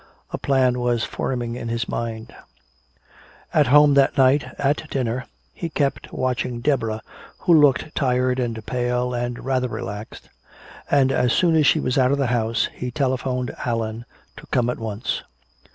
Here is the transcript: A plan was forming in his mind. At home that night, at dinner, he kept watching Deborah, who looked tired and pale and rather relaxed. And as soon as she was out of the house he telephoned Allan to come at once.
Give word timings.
A 0.31 0.39
plan 0.39 0.79
was 0.79 1.03
forming 1.03 1.53
in 1.55 1.67
his 1.67 1.87
mind. 1.87 2.33
At 3.53 3.67
home 3.67 3.93
that 3.93 4.17
night, 4.17 4.43
at 4.57 4.89
dinner, 4.89 5.27
he 5.53 5.69
kept 5.69 6.11
watching 6.11 6.59
Deborah, 6.59 7.03
who 7.41 7.53
looked 7.53 7.93
tired 7.93 8.39
and 8.39 8.65
pale 8.65 9.13
and 9.13 9.45
rather 9.45 9.67
relaxed. 9.67 10.29
And 10.89 11.11
as 11.11 11.33
soon 11.33 11.55
as 11.55 11.67
she 11.67 11.79
was 11.79 11.99
out 11.99 12.11
of 12.11 12.17
the 12.17 12.25
house 12.33 12.67
he 12.73 12.89
telephoned 12.89 13.53
Allan 13.63 14.05
to 14.37 14.47
come 14.47 14.71
at 14.71 14.79
once. 14.79 15.21